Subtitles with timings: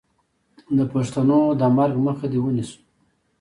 [0.77, 2.79] د پښتو د مرګ مخه دې ونیسو.